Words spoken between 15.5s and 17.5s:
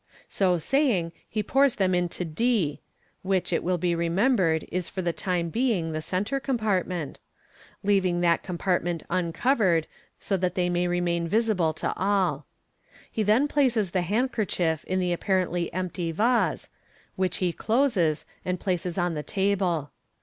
empty vase, which